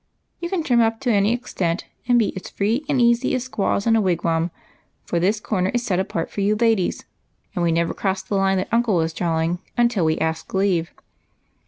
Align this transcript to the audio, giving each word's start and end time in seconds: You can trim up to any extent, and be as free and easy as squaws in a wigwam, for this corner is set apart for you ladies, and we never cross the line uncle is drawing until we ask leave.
You 0.39 0.49
can 0.49 0.63
trim 0.63 0.81
up 0.81 0.99
to 1.01 1.11
any 1.11 1.31
extent, 1.31 1.85
and 2.07 2.17
be 2.17 2.35
as 2.35 2.49
free 2.49 2.83
and 2.89 2.99
easy 2.99 3.35
as 3.35 3.43
squaws 3.43 3.85
in 3.85 3.95
a 3.95 4.01
wigwam, 4.01 4.49
for 5.03 5.19
this 5.19 5.39
corner 5.39 5.69
is 5.75 5.85
set 5.85 5.99
apart 5.99 6.31
for 6.31 6.41
you 6.41 6.55
ladies, 6.55 7.05
and 7.53 7.63
we 7.63 7.71
never 7.71 7.93
cross 7.93 8.23
the 8.23 8.33
line 8.33 8.65
uncle 8.71 8.99
is 9.01 9.13
drawing 9.13 9.59
until 9.77 10.03
we 10.03 10.17
ask 10.17 10.55
leave. 10.55 10.91